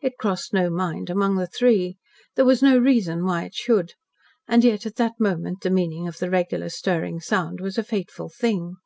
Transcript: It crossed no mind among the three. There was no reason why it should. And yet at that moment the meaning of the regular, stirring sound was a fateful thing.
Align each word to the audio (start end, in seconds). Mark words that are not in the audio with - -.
It 0.00 0.18
crossed 0.18 0.52
no 0.52 0.68
mind 0.68 1.10
among 1.10 1.36
the 1.36 1.46
three. 1.46 1.96
There 2.34 2.44
was 2.44 2.60
no 2.60 2.76
reason 2.76 3.24
why 3.24 3.44
it 3.44 3.54
should. 3.54 3.92
And 4.48 4.64
yet 4.64 4.84
at 4.84 4.96
that 4.96 5.20
moment 5.20 5.60
the 5.60 5.70
meaning 5.70 6.08
of 6.08 6.18
the 6.18 6.28
regular, 6.28 6.68
stirring 6.70 7.20
sound 7.20 7.60
was 7.60 7.78
a 7.78 7.84
fateful 7.84 8.28
thing. 8.30 8.78